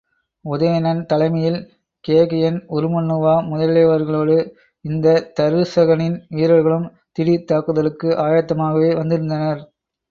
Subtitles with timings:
[0.45, 1.59] உதயணன் தலைமையில்
[2.05, 4.37] கேகயன், உருமண்ணுவா முதலியவர்களோடு
[4.85, 9.61] வந்த தருசகனின் வீரர்களும் தீடீர்த் தாக்குதலுக்கு ஆயத்தமாகவே வந்திருந்தனர்.